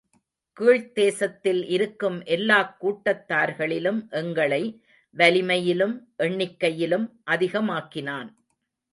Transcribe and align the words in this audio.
கீழ்த்தேசத்தில் 0.57 1.65
இருக்கும் 1.67 2.23
எல்லாக் 2.25 2.85
கூட்டத்தார்களிலும் 2.85 4.09
எங்களை 4.09 4.81
வலிமையிலும் 5.17 5.93
எண்ணிக்கையிலும் 6.17 7.05
அதிகமாக்கினான். 7.31 8.33